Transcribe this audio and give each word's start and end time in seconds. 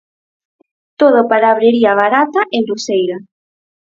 Todo 1.01 1.21
palabrería 1.31 1.97
barata 2.01 2.41
e 2.57 2.57
groseira. 2.65 3.17